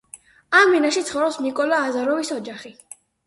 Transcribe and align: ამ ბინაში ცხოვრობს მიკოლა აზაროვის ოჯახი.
ამ 0.59 0.71
ბინაში 0.75 1.03
ცხოვრობს 1.09 1.37
მიკოლა 1.45 1.83
აზაროვის 1.89 2.35
ოჯახი. 2.39 2.73